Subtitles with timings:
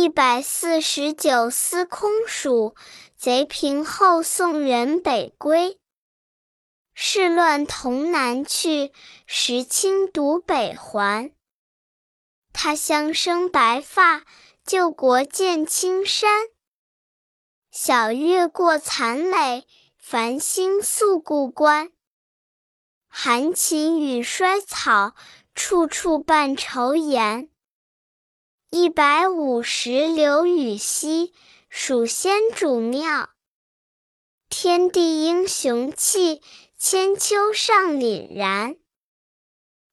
[0.00, 2.74] 一百四十九司空蜀，
[3.18, 5.78] 贼平后，送人北归。
[6.94, 8.92] 事乱同南去，
[9.26, 11.34] 时清独北还。
[12.50, 14.24] 他乡生白发，
[14.64, 16.46] 旧国见青山。
[17.70, 19.66] 晓月过残垒，
[19.98, 21.92] 繁星宿故关。
[23.06, 25.14] 寒禽语衰草，
[25.54, 27.49] 处处伴愁颜。
[28.72, 31.34] 一百五十刘禹锡，
[31.68, 33.30] 蜀先主庙。
[34.48, 36.40] 天地英雄气，
[36.78, 38.76] 千秋尚凛然。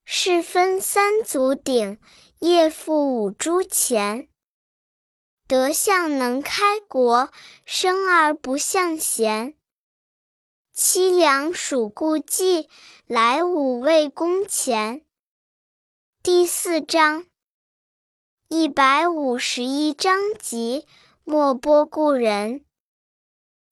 [0.06, 2.00] 世分三足鼎，
[2.38, 4.30] 业付五铢钱。
[5.48, 7.32] 德相能开国，
[7.66, 9.56] 生而不相贤。
[10.76, 12.70] 凄凉属故迹，
[13.08, 15.04] 来吾魏公前。
[16.22, 17.27] 第四章。
[18.50, 20.86] 一百五十一章集，
[21.26, 22.64] 莫播故人。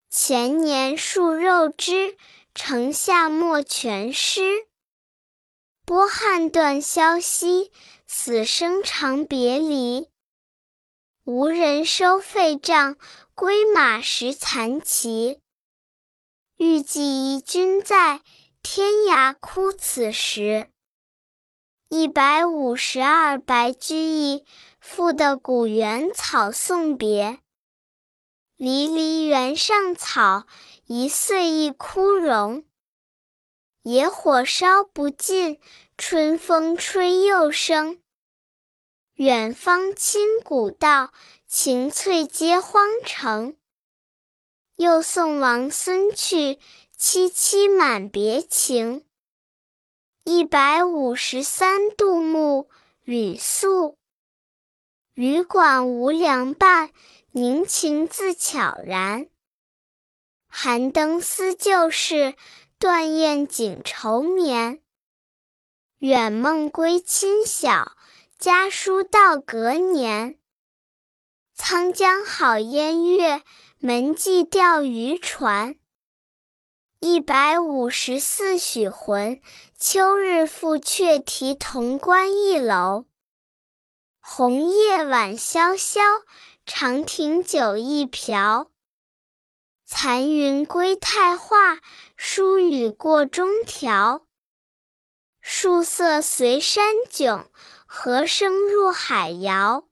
[0.09, 2.17] 前年树肉枝，
[2.53, 4.67] 城下莫全尸。
[5.85, 7.71] 波撼断消息，
[8.05, 10.09] 死生长别离。
[11.23, 12.97] 无人收废帐，
[13.33, 15.39] 归马食残骑。
[16.57, 18.19] 欲寄疑君在，
[18.61, 20.69] 天涯哭此时。
[21.87, 24.43] 一百五十二白居易
[24.79, 27.39] 赋的古原草送别。
[28.57, 30.47] 离离原上草，
[30.87, 32.65] 一岁一枯荣。
[33.83, 35.59] 野火烧不尽，
[35.95, 38.01] 春风吹又生。
[39.13, 41.13] 远芳侵古道，
[41.45, 43.55] 晴翠接荒城。
[44.75, 46.57] 又送王孙去，
[46.97, 49.05] 萋萋满别情。
[50.27, 52.67] 一百五十三，杜牧，
[53.03, 53.99] 吕宿。
[55.13, 56.89] 旅馆无凉伴，
[57.29, 59.27] 凝情自悄然。
[60.47, 62.33] 寒灯思旧事，
[62.79, 64.81] 断雁惊愁眠。
[65.99, 67.95] 远梦归期晓，
[68.39, 70.39] 家书到隔年。
[71.55, 73.43] 沧江好烟月，
[73.77, 75.75] 门际钓鱼船。
[77.01, 79.39] 一百五十四，许浑。
[79.87, 83.05] 秋日复却题潼关一楼。
[84.19, 86.01] 红叶晚萧萧，
[86.65, 88.71] 长亭酒一瓢。
[89.85, 91.81] 残云归太化，
[92.17, 94.25] 疏雨过中条。
[95.39, 97.45] 树色随山迥，
[97.85, 99.87] 河声入海遥。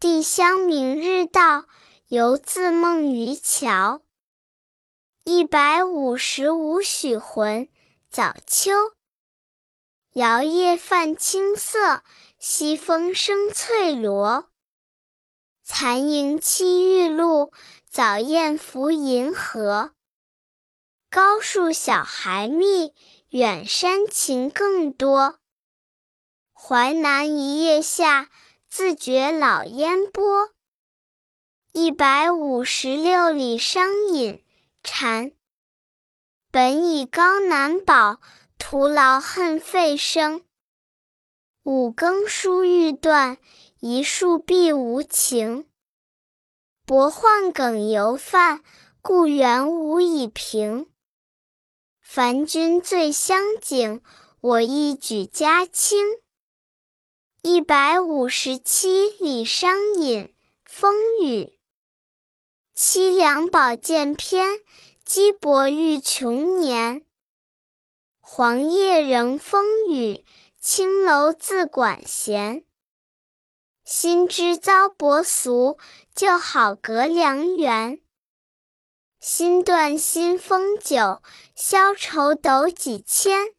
[0.00, 1.66] 帝乡明日到，
[2.06, 4.00] 犹自梦渔樵。
[5.24, 7.68] 一百五十五，许浑。
[8.10, 8.72] 早秋，
[10.14, 12.02] 摇曳泛青色，
[12.40, 14.50] 西风生翠萝。
[15.62, 17.52] 残萤栖玉露，
[17.88, 19.92] 早雁拂银河。
[21.08, 22.92] 高树小孩密，
[23.28, 25.38] 远山禽更多。
[26.52, 28.28] 淮南一夜下，
[28.68, 30.50] 自觉老烟波。
[31.70, 34.44] 一百五十六里商隐，
[34.82, 35.30] 蝉。
[36.52, 38.20] 本以高难保，
[38.58, 40.42] 徒劳恨费声。
[41.62, 43.38] 五更书欲断，
[43.78, 45.68] 一树碧无情。
[46.84, 48.64] 薄宦梗犹泛，
[49.00, 50.90] 故园无以平。
[52.00, 54.02] 凡君最相景，
[54.40, 56.04] 我亦举家清。
[57.42, 60.34] 一百五十七李商隐，
[60.64, 61.56] 风雨。
[62.74, 64.58] 凄凉宝剑篇。
[65.12, 67.04] 积薄欲穷年，
[68.20, 70.24] 黄叶仍风雨，
[70.60, 72.64] 青楼自管弦。
[73.84, 75.80] 新知遭薄俗，
[76.14, 78.00] 旧好隔良缘。
[79.18, 81.20] 新断新风酒，
[81.56, 83.52] 消愁斗几千。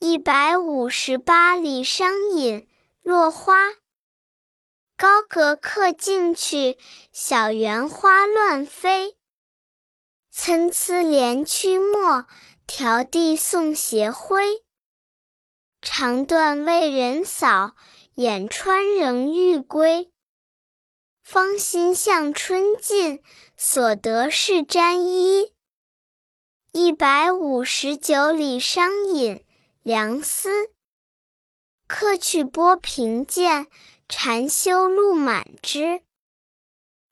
[0.00, 2.68] 一百五十八里商隐，
[3.02, 3.70] 落花。
[4.96, 6.76] 高阁客尽去，
[7.12, 9.16] 小园花乱飞。
[10.36, 12.26] 参差连曲陌，
[12.66, 14.64] 迢递送斜晖。
[15.80, 17.76] 长断为人扫，
[18.16, 20.10] 眼穿仍欲归。
[21.22, 23.22] 芳心向春尽，
[23.56, 25.52] 所得是沾衣。
[26.72, 29.44] 一百五十九里商隐，
[29.84, 30.50] 梁思。
[31.86, 33.68] 客去拨平剑，
[34.08, 36.02] 禅修路满枝。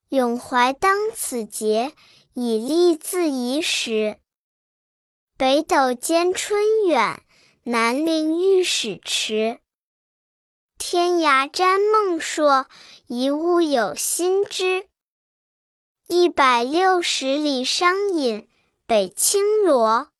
[0.08, 1.94] 咏怀当此节。
[2.34, 4.18] 以立自宜时。
[5.36, 7.22] 北斗兼春远，
[7.64, 9.60] 南陵御史迟。
[10.78, 12.66] 天涯瞻梦硕，
[13.06, 14.88] 一物有心知。
[16.06, 18.48] 一百六十里商隐，
[18.86, 20.10] 北青罗。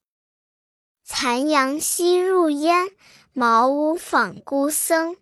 [1.03, 2.95] 残阳西入烟，
[3.33, 5.17] 茅屋访孤僧。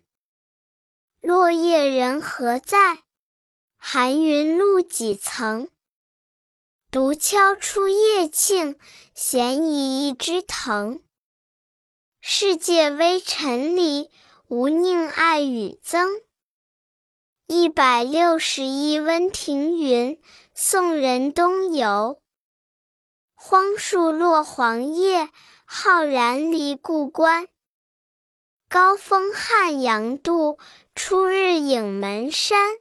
[1.21, 3.03] 落叶人何在？
[3.77, 5.69] 寒云露几层。
[6.91, 8.75] 独敲出叶磬，
[9.15, 11.01] 闲倚一枝藤。
[12.19, 14.09] 世界微尘里，
[14.49, 16.21] 无宁爱与憎。
[17.47, 20.19] 一百六十一温庭筠，
[20.53, 22.21] 送人东游。
[23.35, 25.29] 荒树落黄叶，
[25.63, 27.47] 浩然离故关。
[28.67, 30.59] 高峰汉阳渡，
[30.93, 32.75] 初日影门山。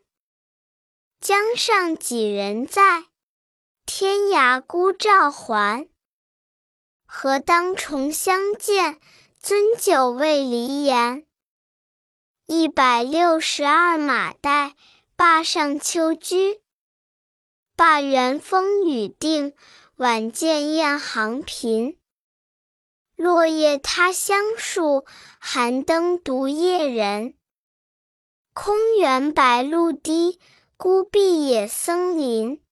[1.20, 3.04] 江上几人在？
[3.92, 5.88] 天涯孤照还。
[7.06, 9.00] 何当重相见？
[9.42, 11.26] 樽酒未离言。
[12.46, 14.76] 一百六十二马代，
[15.16, 16.60] 灞上秋居。
[17.76, 19.54] 灞原风雨定，
[19.96, 21.98] 晚见雁行频。
[23.16, 25.04] 落叶他乡树，
[25.40, 27.34] 寒灯独夜人。
[28.54, 30.38] 空园白露滴，
[30.76, 32.62] 孤壁野僧林。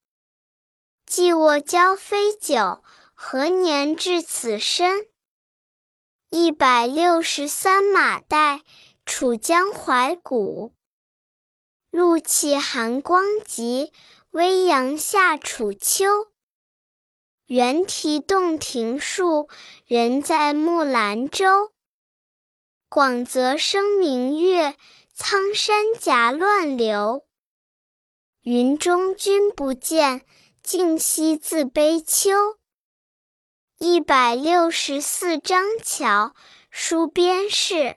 [1.08, 2.84] 寄卧交飞酒，
[3.14, 5.06] 何年至此身？
[6.28, 8.60] 一百六十三马代，
[9.06, 10.74] 楚江怀古。
[11.90, 13.90] 露气寒光急，
[14.32, 16.28] 微阳下楚秋。
[17.46, 19.48] 猿啼洞庭树，
[19.86, 21.72] 人在木兰舟。
[22.90, 24.76] 广泽生明月，
[25.14, 27.24] 苍山夹乱流。
[28.42, 30.26] 云中君不见，
[30.70, 32.58] 竟夕自悲秋。
[33.78, 36.34] 一百六十四张桥，
[36.70, 37.96] 书边事。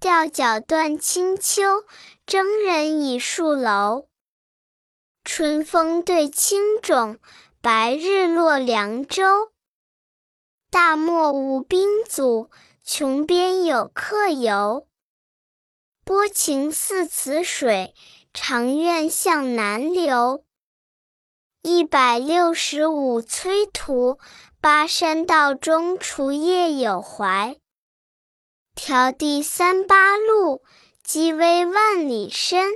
[0.00, 1.84] 吊脚断清秋，
[2.24, 4.08] 征人倚戍楼。
[5.24, 7.18] 春风对青冢，
[7.60, 9.52] 白日落凉州。
[10.70, 12.48] 大漠无兵阻，
[12.82, 14.88] 穷边有客游。
[16.02, 17.94] 波情似此水，
[18.32, 20.46] 长愿向南流。
[21.64, 24.18] 一百六十五崔涂。
[24.60, 27.56] 巴山道中除夜有怀，
[28.76, 30.62] 迢递三八路，
[31.02, 32.72] 积微万里深。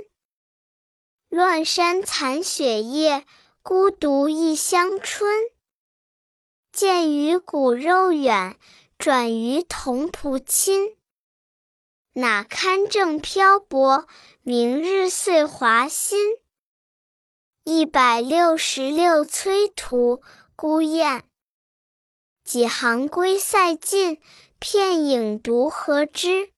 [1.29, 3.25] 乱山残雪夜，
[3.61, 5.33] 孤独一乡春。
[6.73, 8.57] 见于骨肉远，
[8.97, 10.97] 转于同仆亲。
[12.13, 14.07] 哪堪正漂泊，
[14.41, 16.19] 明日岁华新。
[17.69, 20.21] 一百六十六崔涂，
[20.55, 21.25] 孤雁。
[22.45, 24.21] 几行归塞尽，
[24.57, 26.53] 片影独何之？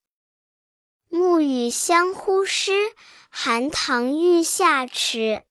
[1.07, 2.94] 暮雨相呼失，
[3.31, 5.41] 寒塘欲下迟。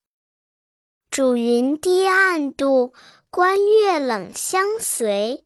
[1.10, 2.94] 煮云低暗度，
[3.28, 5.44] 关月冷相随。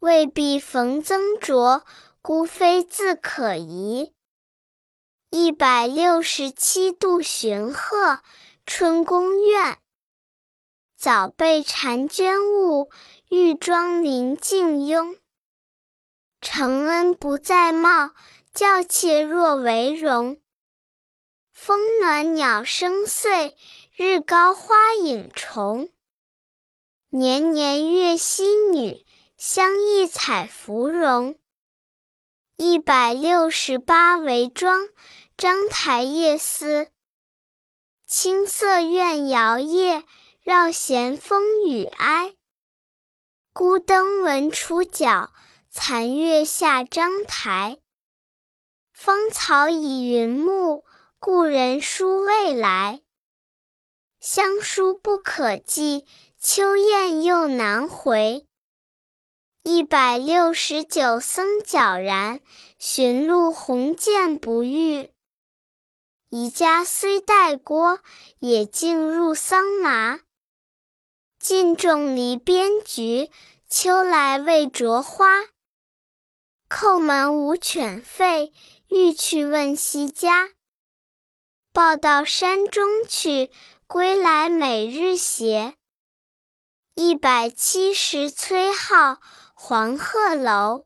[0.00, 1.84] 未必逢曾卓，
[2.20, 4.12] 孤飞自可疑。
[5.30, 8.22] 一百六十七度寻鹤，
[8.70, 9.78] 春宫苑。
[10.94, 12.90] 早被婵娟误。
[13.30, 15.16] 玉妆临镜拥，
[16.42, 18.12] 承恩不再貌，
[18.52, 20.38] 教妾若为容。
[21.50, 23.56] 风暖鸟声碎，
[23.96, 25.88] 日高花影重。
[27.08, 29.06] 年年月溪女，
[29.38, 31.38] 相忆采芙蓉。
[32.56, 34.88] 一百六十八为庄，
[35.38, 36.90] 章台夜思。
[38.10, 40.02] 青色怨摇曳，
[40.40, 42.34] 绕弦风雨哀。
[43.52, 45.30] 孤灯闻楚角，
[45.68, 47.76] 残月下章台。
[48.94, 50.84] 芳草已云暮，
[51.18, 53.02] 故人书未来。
[54.20, 56.06] 乡书不可寄，
[56.40, 58.46] 秋雁又难回。
[59.62, 62.40] 一百六十九僧皎然，
[62.78, 65.10] 寻路鸿渐不遇。
[66.30, 68.00] 宜家虽带郭，
[68.38, 70.20] 也径入桑麻。
[71.38, 73.30] 尽种篱边菊，
[73.70, 75.26] 秋来未着花。
[76.68, 78.52] 叩门无犬吠，
[78.88, 80.50] 欲去问西家。
[81.72, 83.50] 报到山中去，
[83.86, 85.76] 归来每日斜。
[86.94, 89.16] 一百七十崔颢，
[89.54, 90.84] 黄鹤楼。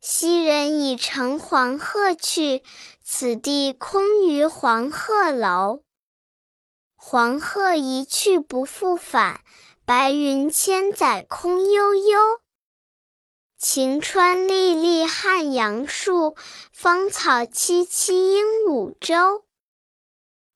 [0.00, 2.62] 昔人已乘黄鹤去，
[3.10, 5.82] 此地空余黄鹤楼。
[6.94, 9.40] 黄鹤一去不复返，
[9.86, 12.18] 白云千载空悠悠。
[13.56, 16.36] 晴川历历汉阳树，
[16.70, 19.46] 芳草萋萋鹦鹉洲。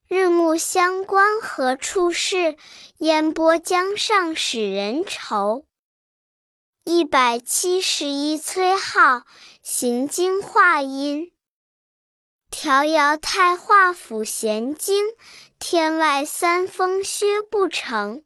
[0.06, 2.58] 日暮乡关何处是？
[2.98, 5.64] 烟波江上使人愁。
[6.84, 9.22] 一百七十一崔颢，
[9.62, 11.32] 行经华阴。
[12.52, 15.06] 迢遥太华府闲经，
[15.58, 18.24] 天外三峰薛不成。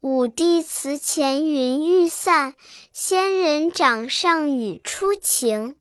[0.00, 2.56] 武帝祠前云欲散，
[2.90, 5.76] 仙人掌上雨初晴。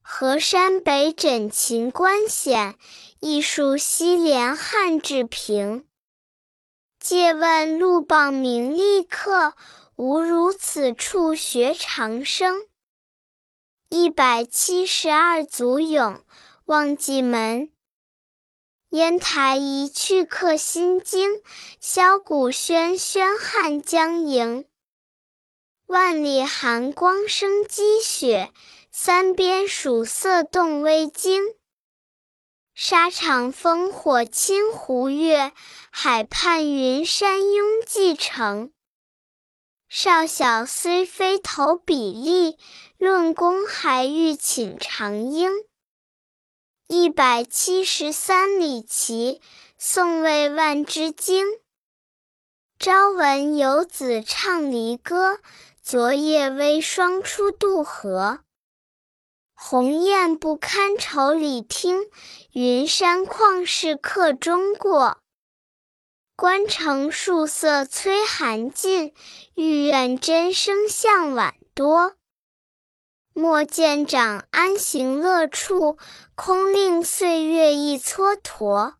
[0.00, 2.78] 河山北枕秦关险，
[3.18, 5.84] 一树西连汉志平。
[7.00, 9.54] 借问路傍名利客，
[9.96, 12.62] 无如此处学长生。
[13.94, 16.24] 一百七十二足咏，
[16.64, 17.70] 忘记门。
[18.88, 21.42] 烟台一去客心惊，
[21.78, 24.64] 箫鼓喧喧汉江迎。
[25.84, 28.50] 万里寒光生积雪。
[28.90, 31.42] 三边曙色动微惊，
[32.72, 35.52] 沙场烽火侵湖月，
[35.90, 38.72] 海畔云山拥蓟城。
[39.88, 42.56] 少小虽非投笔吏，
[43.02, 45.50] 论功还欲请长缨。
[46.86, 49.40] 一百七十三里骑，
[49.76, 51.44] 宋魏万之京。
[52.78, 55.40] 朝闻游子唱离歌，
[55.82, 58.38] 昨夜微霜初渡河。
[59.52, 62.08] 鸿雁不堪愁里听，
[62.52, 65.18] 云山旷世客中过。
[66.36, 69.12] 关城树色催寒尽，
[69.56, 72.14] 玉院真声向晚多。
[73.34, 75.96] 莫见长安行乐处，
[76.34, 78.96] 空令岁月一蹉跎。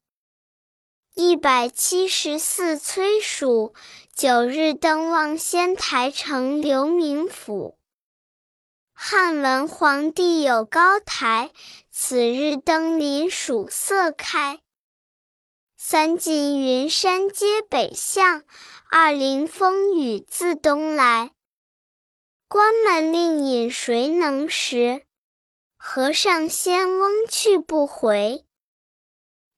[1.14, 3.74] 一百七十四崔蜀，
[4.14, 7.76] 九日登望仙台城留名府。
[8.94, 11.50] 汉文皇帝有高台，
[11.90, 14.60] 此日登临曙色开。
[15.76, 18.44] 三晋云山皆北向，
[18.90, 21.32] 二陵风雨自东来。
[22.52, 25.06] 关门令尹谁能识？
[25.78, 28.44] 河上仙翁去不回。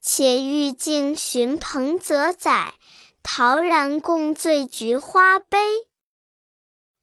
[0.01, 2.75] 且欲尽寻彭泽载，
[3.25, 5.59] 陶然共醉菊花杯。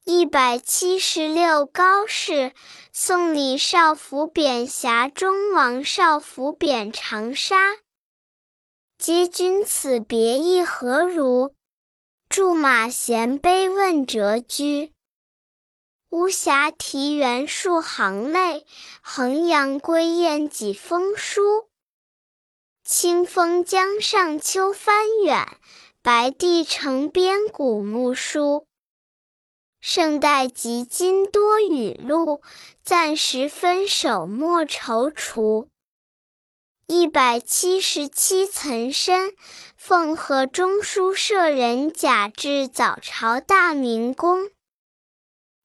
[0.06, 2.54] 一百七十六高士，
[2.90, 7.74] 送李少府贬峡中，王少府贬长沙。
[8.98, 11.52] 嗟君此别意何如？
[12.30, 14.94] 驻马衔杯问谪居。
[16.12, 18.66] 巫峡啼猿数行泪，
[19.00, 21.70] 衡阳归雁几封书。
[22.84, 25.56] 清风江上秋帆远，
[26.02, 28.66] 白帝城边古木疏。
[29.80, 32.42] 胜代及今多雨露，
[32.84, 35.68] 暂时分手莫踌躇。
[36.88, 39.30] 一百七十七岑参，
[39.78, 44.50] 奉和中书舍人贾至早朝大明宫。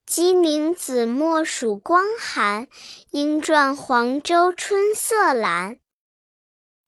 [0.08, 2.70] 鸡鸣子墨曙光寒，
[3.12, 5.80] 莺啭黄州春色阑。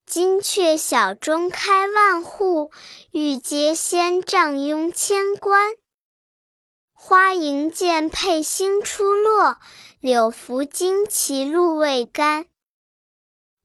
[0.05, 2.71] 金阙小钟开万户，
[3.11, 5.73] 玉阶仙帐拥千官。
[6.93, 9.57] 花迎剑佩星初落，
[9.99, 12.45] 柳拂旌旗露未干。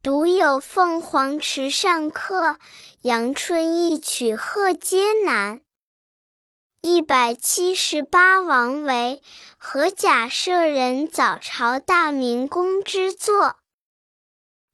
[0.03, 2.59] 独有凤凰池上客，
[3.03, 5.61] 阳春一曲贺皆难。
[6.87, 9.23] 一百七十八王维，
[9.57, 13.57] 和贾舍人早朝大明宫之作。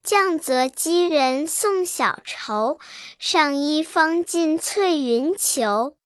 [0.02, 2.80] 降泽击人送小愁，
[3.20, 5.96] 上衣方尽翠云裘。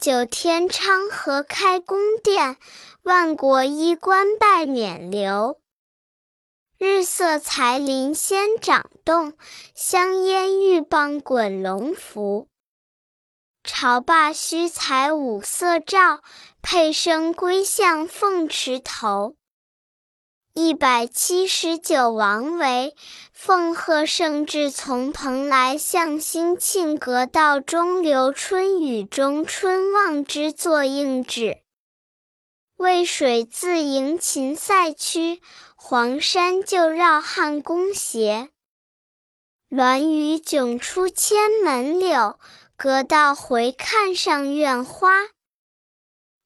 [0.00, 2.56] 九天昌河开宫殿，
[3.04, 5.58] 万国衣冠拜冕旒。
[6.76, 9.34] 日色才林仙掌动，
[9.76, 12.48] 香烟玉棒滚龙浮。
[13.70, 16.22] 朝罢须裁五色诏，
[16.62, 19.36] 佩声归向凤池头。
[20.54, 22.96] 一百七十九王维，
[23.30, 31.58] 奉贺圣至从蓬莱向兴庆阁道中留春雨中春望之作应旨。
[32.78, 35.42] 渭水自迎秦塞曲，
[35.76, 38.48] 黄山就绕汉宫斜。
[39.70, 42.38] 鸾宇迥出千门柳，
[42.80, 45.10] 阁道回看上苑花。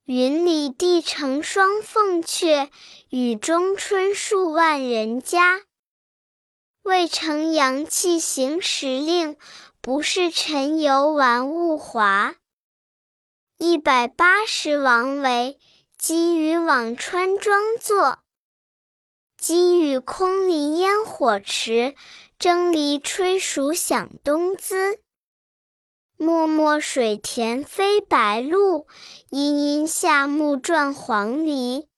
[0.07, 2.71] 云里帝城双凤阙，
[3.11, 5.61] 雨中春树万人家。
[6.85, 9.37] 未成阳气行时令，
[9.83, 12.37] 不是尘游玩物华。
[13.59, 15.59] 一百八十王维，
[15.99, 18.21] 积雨辋川庄作。
[19.37, 21.95] 积雨空林烟火迟，
[22.39, 24.99] 蒸藜炊熟响冬滋。
[26.23, 28.87] 漠漠水田飞白鹭，
[29.31, 31.89] 阴阴夏木转黄鹂。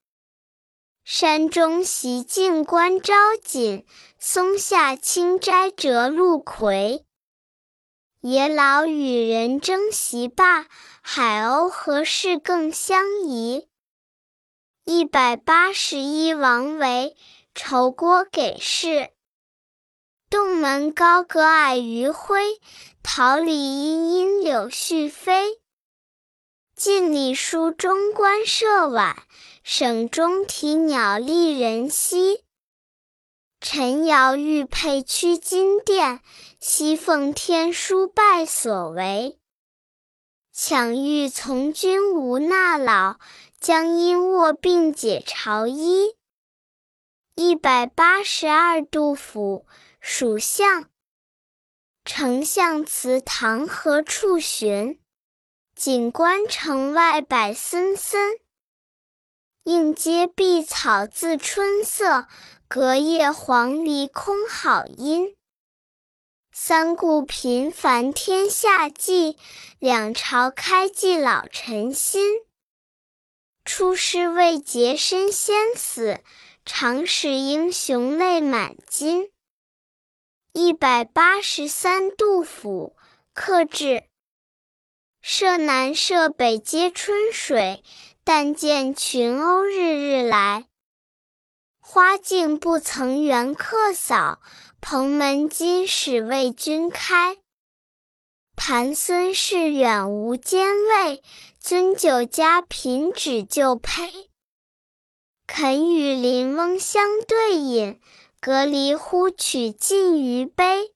[1.04, 3.12] 山中习静观朝
[3.42, 3.84] 锦，
[4.18, 7.04] 松下清斋折露葵。
[8.22, 10.68] 野老与人争席罢，
[11.02, 13.68] 海鸥何事更相疑？
[14.86, 17.14] 一百八十一王维，
[17.54, 19.10] 酬郭给事。
[20.34, 22.58] 洞门高阁矮余晖，
[23.04, 25.60] 桃李阴阴柳絮飞。
[26.74, 29.22] 晋礼书中官舍晚，
[29.62, 32.42] 省中啼鸟立人稀。
[33.60, 36.20] 陈瑶玉佩驱金殿，
[36.58, 39.38] 西凤天书拜所为。
[40.52, 43.20] 抢欲从军无纳老，
[43.60, 46.16] 将因卧病解朝衣。
[47.36, 49.64] 一百八十二杜甫，
[50.06, 50.90] 蜀相。
[52.04, 55.00] 丞相祠堂何处寻？
[55.74, 58.38] 锦官城外柏森森。
[59.62, 62.28] 映阶碧草自春色，
[62.68, 65.34] 隔叶黄鹂空好音。
[66.52, 69.38] 三顾频烦天下计，
[69.78, 72.42] 两朝开济老臣心。
[73.64, 76.20] 出师未捷身先死，
[76.66, 79.30] 长使英雄泪满襟。
[80.56, 82.94] 一百八十三杜甫，
[83.32, 84.04] 客至。
[85.20, 87.82] 舍南舍北皆春水，
[88.22, 90.66] 但见群鸥日日来。
[91.80, 94.40] 花径不曾缘客扫，
[94.80, 97.36] 蓬门今始为君开。
[98.54, 101.20] 盘孙市远无兼味，
[101.60, 104.08] 樽酒家贫只旧醅。
[105.48, 108.00] 肯与邻翁相对饮，
[108.44, 110.92] 隔离呼取尽余杯。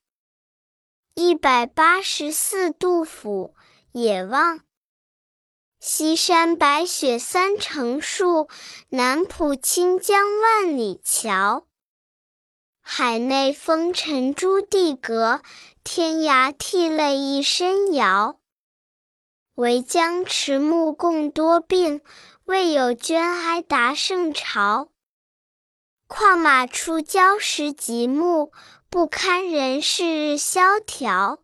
[1.14, 3.55] 一百八十四杜甫。
[3.92, 4.61] 野望，
[5.81, 8.51] 西山白雪三成树，
[8.90, 11.66] 南浦清江万里桥。
[12.83, 15.40] 海内风尘朱棣阁，
[15.83, 18.38] 天涯涕泪一身遥。
[19.55, 22.03] 唯将迟暮共多病，
[22.44, 24.90] 未有捐哀达圣朝。
[26.09, 28.51] 况马出郊时极目，
[28.88, 31.40] 不堪人世日萧条。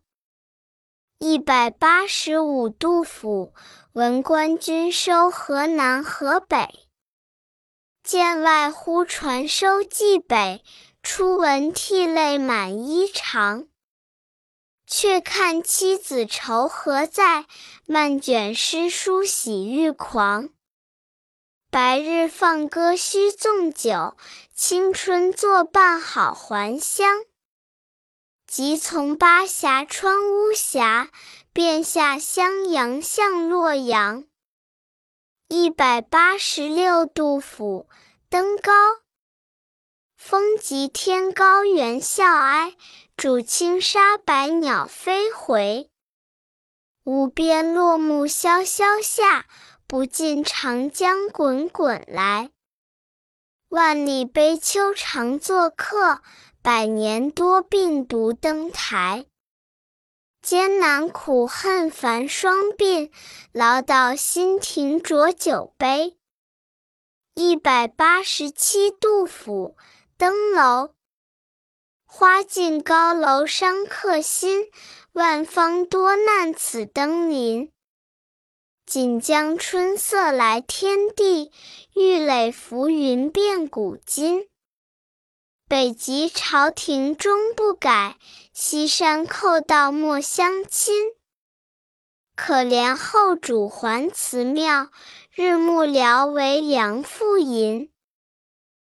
[1.19, 3.53] 一百八十五杜甫，
[3.93, 6.67] 闻官军收河南河北。
[8.03, 10.63] 剑外忽传收蓟北，
[11.03, 13.67] 初闻涕泪满衣裳。
[14.87, 17.45] 却看妻子愁何在，
[17.85, 20.49] 漫卷诗书喜欲狂。
[21.71, 24.15] 白日放歌须纵酒，
[24.57, 27.25] 青春作伴好还乡。
[28.47, 31.09] 即从巴峡穿巫峡，
[31.51, 34.23] 便下襄阳向洛阳。
[35.49, 37.89] 一百八十六杜甫，
[38.29, 38.71] 登高。
[40.15, 42.77] 风急天高猿啸哀，
[43.17, 45.89] 渚清沙白鸟飞回。
[47.03, 49.47] 无边落木萧萧下，
[49.85, 52.51] 不尽长江滚滚来。
[53.69, 56.21] 万里悲秋常作客。
[56.61, 59.27] 百年多病独登台，
[60.41, 63.11] 艰难苦恨繁霜鬓，
[63.53, 66.17] 潦倒新停浊酒杯。
[67.35, 69.77] 一百八十七杜甫，
[70.17, 70.95] 登楼。
[72.03, 74.71] 花尽高楼伤客心，
[75.11, 77.71] 万方多难此登临。
[78.85, 81.51] 锦江春色来天地，
[81.95, 84.47] 玉垒浮云变古今。
[85.67, 88.17] 北极朝廷终不改，
[88.53, 91.13] 西山寇盗莫相侵。
[92.35, 94.89] 可怜后主还祠庙，
[95.33, 97.89] 日暮聊为梁父吟。